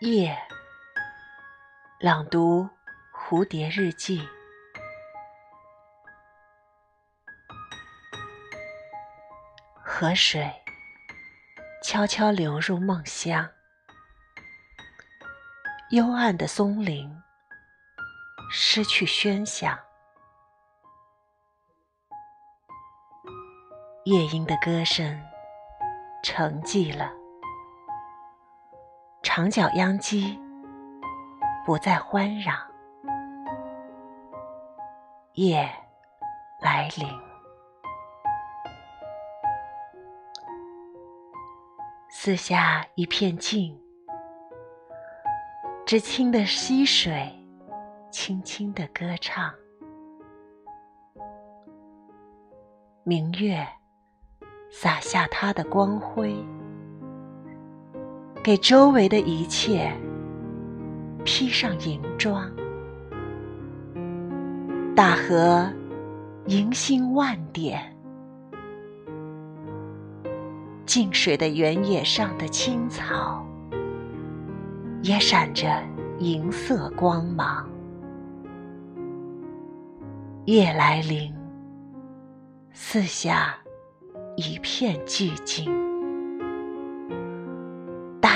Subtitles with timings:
[0.00, 0.38] 夜，
[1.98, 2.68] 朗读
[3.12, 4.24] 蝴蝶日记。
[9.82, 10.48] 河水
[11.82, 13.50] 悄悄流入梦乡，
[15.90, 17.20] 幽暗的松林
[18.52, 19.76] 失去喧响，
[24.04, 25.20] 夜莺的歌声
[26.22, 27.17] 沉寂了。
[29.38, 30.36] 长角秧鸡
[31.64, 32.56] 不再欢嚷，
[35.34, 35.70] 夜
[36.60, 37.06] 来临，
[42.10, 43.80] 四下一片静，
[45.86, 47.32] 知青的溪水
[48.10, 49.54] 轻轻的歌唱，
[53.04, 53.64] 明月
[54.68, 56.44] 洒下它的光辉。
[58.42, 59.92] 给周围的一切
[61.24, 62.50] 披上银装，
[64.94, 65.70] 大河
[66.46, 67.94] 银星万点，
[70.86, 73.44] 静水的原野上的青草
[75.02, 75.82] 也闪着
[76.18, 77.68] 银色光芒。
[80.46, 81.34] 夜来临，
[82.72, 83.54] 四下
[84.36, 85.87] 一片寂静。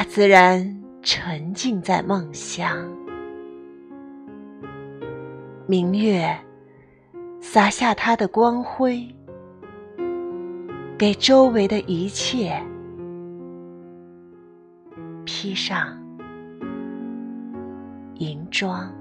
[0.03, 2.77] 大自然沉浸在梦乡，
[5.65, 6.37] 明月
[7.41, 9.07] 洒下它的光辉，
[10.99, 12.61] 给周围的一切
[15.25, 15.97] 披上
[18.15, 18.93] 银装。